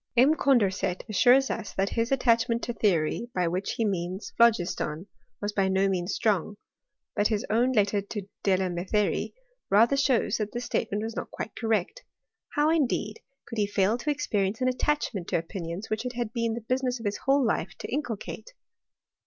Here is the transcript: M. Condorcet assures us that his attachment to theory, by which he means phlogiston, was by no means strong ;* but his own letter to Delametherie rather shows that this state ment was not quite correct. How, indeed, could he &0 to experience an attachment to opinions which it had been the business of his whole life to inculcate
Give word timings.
M. 0.17 0.33
Condorcet 0.33 1.03
assures 1.07 1.51
us 1.51 1.73
that 1.73 1.89
his 1.89 2.11
attachment 2.11 2.63
to 2.63 2.73
theory, 2.73 3.29
by 3.35 3.47
which 3.47 3.73
he 3.73 3.85
means 3.85 4.33
phlogiston, 4.35 5.05
was 5.39 5.53
by 5.53 5.67
no 5.67 5.87
means 5.87 6.15
strong 6.15 6.57
;* 6.15 6.57
but 7.15 7.27
his 7.27 7.45
own 7.51 7.71
letter 7.71 8.01
to 8.01 8.23
Delametherie 8.43 9.35
rather 9.69 9.95
shows 9.95 10.37
that 10.37 10.53
this 10.53 10.65
state 10.65 10.89
ment 10.91 11.03
was 11.03 11.15
not 11.15 11.29
quite 11.29 11.55
correct. 11.55 12.03
How, 12.55 12.71
indeed, 12.71 13.19
could 13.45 13.59
he 13.59 13.67
&0 13.67 13.97
to 13.99 14.09
experience 14.09 14.59
an 14.59 14.67
attachment 14.69 15.27
to 15.27 15.37
opinions 15.37 15.91
which 15.91 16.03
it 16.03 16.13
had 16.13 16.33
been 16.33 16.55
the 16.55 16.61
business 16.61 16.99
of 16.99 17.05
his 17.05 17.17
whole 17.17 17.45
life 17.45 17.73
to 17.77 17.87
inculcate 17.93 18.53